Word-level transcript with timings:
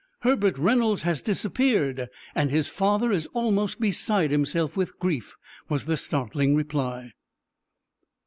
"Herbert 0.21 0.57
Reynolds 0.57 1.03
has 1.03 1.21
disappeared, 1.21 2.09
and 2.33 2.49
his 2.49 2.69
father 2.69 3.11
is 3.11 3.27
almost 3.33 3.79
beside 3.79 4.31
himself 4.31 4.75
with 4.75 4.97
grief!" 4.97 5.35
was 5.69 5.85
the 5.85 5.95
startling 5.95 6.55
reply. 6.55 7.11